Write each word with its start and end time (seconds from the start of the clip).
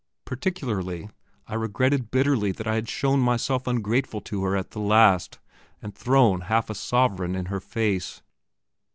Particularly, 0.25 1.11
I 1.45 1.53
regretted 1.53 2.09
bitterly 2.09 2.51
that 2.53 2.65
I 2.65 2.73
had 2.73 2.89
shown 2.89 3.19
myself 3.19 3.67
ungrateful 3.67 4.19
to 4.21 4.43
her 4.45 4.57
at 4.57 4.71
the 4.71 4.79
last, 4.79 5.37
and 5.79 5.93
thrown 5.93 6.41
half 6.41 6.71
a 6.71 6.73
sovereign 6.73 7.35
in 7.35 7.45
her 7.53 7.59
face.... 7.59 8.23